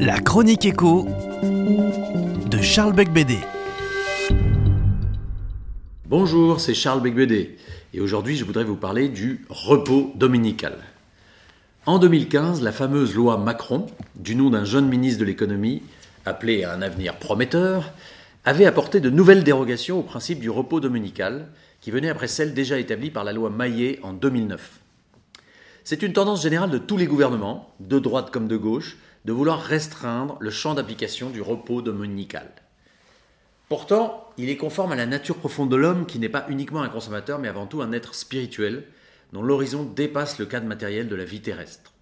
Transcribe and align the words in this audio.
La 0.00 0.20
chronique 0.20 0.66
écho 0.66 1.06
de 1.42 2.60
Charles 2.60 2.92
Becbédé. 2.92 3.38
Bonjour, 6.04 6.60
c'est 6.60 6.74
Charles 6.74 7.00
Becbédé 7.00 7.56
et 7.94 8.00
aujourd'hui 8.00 8.36
je 8.36 8.44
voudrais 8.44 8.64
vous 8.64 8.76
parler 8.76 9.08
du 9.08 9.46
repos 9.48 10.12
dominical. 10.16 10.74
En 11.86 11.98
2015, 11.98 12.60
la 12.60 12.72
fameuse 12.72 13.14
loi 13.14 13.38
Macron, 13.38 13.86
du 14.14 14.36
nom 14.36 14.50
d'un 14.50 14.66
jeune 14.66 14.88
ministre 14.88 15.20
de 15.20 15.24
l'économie 15.24 15.82
appelé 16.26 16.64
à 16.64 16.74
un 16.74 16.82
avenir 16.82 17.16
prometteur, 17.16 17.94
avait 18.44 18.66
apporté 18.66 19.00
de 19.00 19.08
nouvelles 19.08 19.42
dérogations 19.42 20.00
au 20.00 20.02
principe 20.02 20.40
du 20.40 20.50
repos 20.50 20.80
dominical 20.80 21.48
qui 21.80 21.90
venait 21.90 22.10
après 22.10 22.28
celle 22.28 22.52
déjà 22.52 22.78
établie 22.78 23.10
par 23.10 23.24
la 23.24 23.32
loi 23.32 23.48
Maillet 23.48 24.00
en 24.02 24.12
2009. 24.12 24.83
C'est 25.84 26.02
une 26.02 26.14
tendance 26.14 26.42
générale 26.42 26.70
de 26.70 26.78
tous 26.78 26.96
les 26.96 27.06
gouvernements, 27.06 27.74
de 27.78 27.98
droite 27.98 28.30
comme 28.30 28.48
de 28.48 28.56
gauche, 28.56 28.96
de 29.26 29.32
vouloir 29.34 29.60
restreindre 29.60 30.38
le 30.40 30.48
champ 30.48 30.72
d'application 30.72 31.28
du 31.28 31.42
repos 31.42 31.82
dominical. 31.82 32.50
Pourtant, 33.68 34.30
il 34.38 34.48
est 34.48 34.56
conforme 34.56 34.92
à 34.92 34.96
la 34.96 35.04
nature 35.04 35.36
profonde 35.36 35.70
de 35.70 35.76
l'homme 35.76 36.06
qui 36.06 36.18
n'est 36.18 36.30
pas 36.30 36.46
uniquement 36.48 36.82
un 36.82 36.88
consommateur 36.88 37.38
mais 37.38 37.48
avant 37.48 37.66
tout 37.66 37.82
un 37.82 37.92
être 37.92 38.14
spirituel 38.14 38.84
dont 39.34 39.42
l'horizon 39.42 39.84
dépasse 39.84 40.38
le 40.38 40.46
cadre 40.46 40.66
matériel 40.66 41.06
de 41.06 41.16
la 41.16 41.24
vie 41.26 41.42
terrestre. 41.42 41.92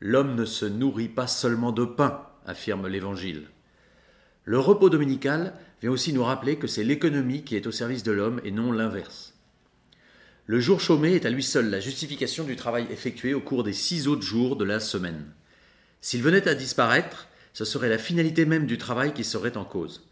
L'homme 0.00 0.34
ne 0.34 0.46
se 0.46 0.64
nourrit 0.64 1.08
pas 1.08 1.26
seulement 1.26 1.72
de 1.72 1.84
pain, 1.84 2.22
affirme 2.46 2.88
l'Évangile. 2.88 3.48
Le 4.44 4.58
repos 4.58 4.88
dominical 4.88 5.52
vient 5.82 5.90
aussi 5.90 6.14
nous 6.14 6.24
rappeler 6.24 6.56
que 6.56 6.66
c'est 6.66 6.84
l'économie 6.84 7.44
qui 7.44 7.54
est 7.54 7.66
au 7.66 7.72
service 7.72 8.02
de 8.02 8.12
l'homme 8.12 8.40
et 8.44 8.50
non 8.50 8.72
l'inverse. 8.72 9.34
Le 10.50 10.58
jour 10.58 10.80
chômé 10.80 11.14
est 11.14 11.26
à 11.26 11.30
lui 11.30 11.44
seul 11.44 11.70
la 11.70 11.78
justification 11.78 12.42
du 12.42 12.56
travail 12.56 12.84
effectué 12.90 13.34
au 13.34 13.40
cours 13.40 13.62
des 13.62 13.72
six 13.72 14.08
autres 14.08 14.26
jours 14.26 14.56
de 14.56 14.64
la 14.64 14.80
semaine. 14.80 15.26
S'il 16.00 16.24
venait 16.24 16.48
à 16.48 16.56
disparaître, 16.56 17.28
ce 17.52 17.64
serait 17.64 17.88
la 17.88 17.98
finalité 17.98 18.44
même 18.46 18.66
du 18.66 18.76
travail 18.76 19.14
qui 19.14 19.22
serait 19.22 19.56
en 19.56 19.64
cause. 19.64 20.08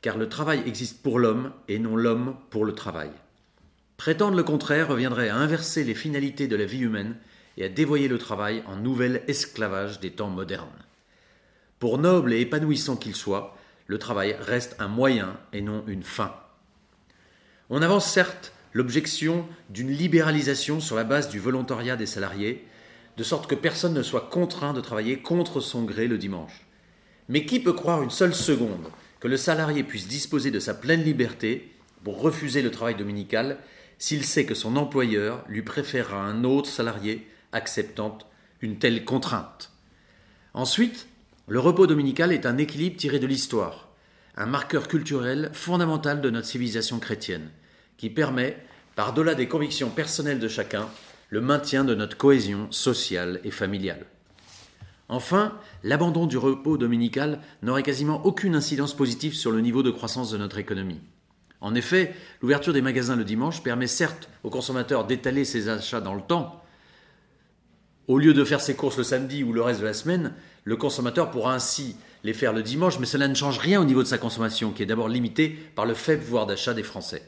Car 0.00 0.16
le 0.16 0.30
travail 0.30 0.62
existe 0.64 1.02
pour 1.02 1.18
l'homme 1.18 1.52
et 1.68 1.78
non 1.78 1.96
l'homme 1.96 2.34
pour 2.48 2.64
le 2.64 2.72
travail. 2.72 3.10
Prétendre 3.98 4.38
le 4.38 4.42
contraire 4.42 4.88
reviendrait 4.88 5.28
à 5.28 5.36
inverser 5.36 5.84
les 5.84 5.94
finalités 5.94 6.48
de 6.48 6.56
la 6.56 6.64
vie 6.64 6.80
humaine 6.80 7.16
et 7.58 7.66
à 7.66 7.68
dévoyer 7.68 8.08
le 8.08 8.16
travail 8.16 8.62
en 8.64 8.76
nouvel 8.76 9.22
esclavage 9.28 10.00
des 10.00 10.12
temps 10.12 10.30
modernes. 10.30 10.82
Pour 11.78 11.98
noble 11.98 12.32
et 12.32 12.40
épanouissant 12.40 12.96
qu'il 12.96 13.14
soit, 13.14 13.54
le 13.86 13.98
travail 13.98 14.34
reste 14.40 14.76
un 14.78 14.88
moyen 14.88 15.38
et 15.52 15.60
non 15.60 15.84
une 15.86 16.04
fin. 16.04 16.34
On 17.68 17.82
avance 17.82 18.10
certes 18.10 18.53
l'objection 18.74 19.46
d'une 19.70 19.92
libéralisation 19.92 20.80
sur 20.80 20.96
la 20.96 21.04
base 21.04 21.30
du 21.30 21.38
volontariat 21.38 21.96
des 21.96 22.06
salariés, 22.06 22.66
de 23.16 23.22
sorte 23.22 23.46
que 23.46 23.54
personne 23.54 23.94
ne 23.94 24.02
soit 24.02 24.28
contraint 24.30 24.74
de 24.74 24.80
travailler 24.80 25.20
contre 25.20 25.60
son 25.60 25.84
gré 25.84 26.08
le 26.08 26.18
dimanche. 26.18 26.66
Mais 27.28 27.46
qui 27.46 27.60
peut 27.60 27.72
croire 27.72 28.02
une 28.02 28.10
seule 28.10 28.34
seconde 28.34 28.90
que 29.20 29.28
le 29.28 29.36
salarié 29.36 29.84
puisse 29.84 30.08
disposer 30.08 30.50
de 30.50 30.58
sa 30.58 30.74
pleine 30.74 31.04
liberté 31.04 31.72
pour 32.02 32.20
refuser 32.20 32.60
le 32.60 32.72
travail 32.72 32.96
dominical 32.96 33.58
s'il 33.96 34.24
sait 34.24 34.44
que 34.44 34.54
son 34.54 34.76
employeur 34.76 35.44
lui 35.48 35.62
préférera 35.62 36.20
un 36.20 36.42
autre 36.42 36.68
salarié 36.68 37.28
acceptant 37.52 38.18
une 38.60 38.78
telle 38.78 39.04
contrainte? 39.04 39.70
Ensuite, 40.52 41.06
le 41.46 41.60
repos 41.60 41.86
dominical 41.86 42.32
est 42.32 42.44
un 42.44 42.58
équilibre 42.58 42.96
tiré 42.96 43.20
de 43.20 43.26
l'histoire, 43.28 43.88
un 44.36 44.46
marqueur 44.46 44.88
culturel 44.88 45.50
fondamental 45.52 46.20
de 46.20 46.30
notre 46.30 46.48
civilisation 46.48 46.98
chrétienne 46.98 47.50
qui 47.96 48.10
permet, 48.10 48.56
par-delà 48.96 49.34
des 49.34 49.48
convictions 49.48 49.90
personnelles 49.90 50.38
de 50.38 50.48
chacun, 50.48 50.88
le 51.30 51.40
maintien 51.40 51.84
de 51.84 51.94
notre 51.94 52.16
cohésion 52.16 52.70
sociale 52.70 53.40
et 53.44 53.50
familiale. 53.50 54.06
Enfin, 55.08 55.58
l'abandon 55.82 56.26
du 56.26 56.38
repos 56.38 56.78
dominical 56.78 57.40
n'aurait 57.62 57.82
quasiment 57.82 58.24
aucune 58.24 58.54
incidence 58.54 58.94
positive 58.94 59.34
sur 59.34 59.50
le 59.50 59.60
niveau 59.60 59.82
de 59.82 59.90
croissance 59.90 60.30
de 60.30 60.38
notre 60.38 60.58
économie. 60.58 61.00
En 61.60 61.74
effet, 61.74 62.14
l'ouverture 62.40 62.72
des 62.72 62.82
magasins 62.82 63.16
le 63.16 63.24
dimanche 63.24 63.62
permet 63.62 63.86
certes 63.86 64.28
aux 64.42 64.50
consommateurs 64.50 65.06
d'étaler 65.06 65.44
ses 65.44 65.68
achats 65.68 66.00
dans 66.00 66.14
le 66.14 66.22
temps. 66.22 66.62
Au 68.06 68.18
lieu 68.18 68.34
de 68.34 68.44
faire 68.44 68.60
ses 68.60 68.76
courses 68.76 68.98
le 68.98 69.04
samedi 69.04 69.42
ou 69.42 69.52
le 69.52 69.62
reste 69.62 69.80
de 69.80 69.86
la 69.86 69.94
semaine, 69.94 70.34
le 70.64 70.76
consommateur 70.76 71.30
pourra 71.30 71.54
ainsi 71.54 71.96
les 72.22 72.34
faire 72.34 72.52
le 72.52 72.62
dimanche, 72.62 72.98
mais 72.98 73.06
cela 73.06 73.28
ne 73.28 73.34
change 73.34 73.58
rien 73.58 73.80
au 73.80 73.84
niveau 73.84 74.02
de 74.02 74.08
sa 74.08 74.18
consommation, 74.18 74.72
qui 74.72 74.82
est 74.82 74.86
d'abord 74.86 75.08
limitée 75.08 75.50
par 75.74 75.86
le 75.86 75.94
faible 75.94 76.22
pouvoir 76.22 76.46
d'achat 76.46 76.74
des 76.74 76.82
Français. 76.82 77.22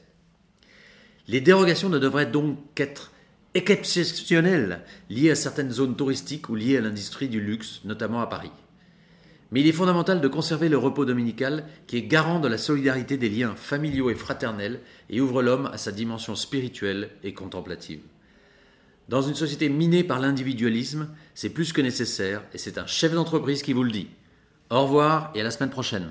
Les 1.29 1.41
dérogations 1.41 1.89
ne 1.89 1.99
devraient 1.99 2.31
donc 2.31 2.59
qu'être 2.75 3.13
exceptionnelles, 3.55 4.83
liées 5.11 5.31
à 5.31 5.35
certaines 5.35 5.71
zones 5.71 5.97
touristiques 5.97 6.49
ou 6.49 6.55
liées 6.55 6.77
à 6.77 6.81
l'industrie 6.81 7.29
du 7.29 7.41
luxe, 7.41 7.81
notamment 7.85 8.21
à 8.21 8.27
Paris. 8.27 8.51
Mais 9.51 9.61
il 9.61 9.67
est 9.67 9.73
fondamental 9.73 10.21
de 10.21 10.29
conserver 10.29 10.69
le 10.69 10.77
repos 10.77 11.05
dominical 11.05 11.65
qui 11.87 11.97
est 11.97 12.03
garant 12.03 12.41
de 12.41 12.49
la 12.49 12.59
solidarité 12.59 13.17
des 13.17 13.29
liens 13.29 13.55
familiaux 13.55 14.11
et 14.11 14.15
fraternels 14.15 14.81
et 15.09 15.21
ouvre 15.21 15.43
l'homme 15.43 15.71
à 15.73 15.79
sa 15.79 15.93
dimension 15.93 16.35
spirituelle 16.35 17.11
et 17.23 17.33
contemplative. 17.33 18.01
Dans 19.09 19.23
une 19.23 19.37
société 19.37 19.69
minée 19.69 20.03
par 20.03 20.19
l'individualisme, 20.19 21.09
c'est 21.35 21.51
plus 21.51 21.73
que 21.73 21.81
nécessaire 21.81 22.43
et 22.53 22.59
c'est 22.59 22.79
un 22.79 22.87
chef 22.87 23.13
d'entreprise 23.13 23.63
qui 23.63 23.73
vous 23.73 23.85
le 23.85 23.93
dit. 23.93 24.09
Au 24.69 24.83
revoir 24.83 25.31
et 25.35 25.41
à 25.41 25.45
la 25.45 25.53
semaine 25.53 25.71
prochaine. 25.71 26.11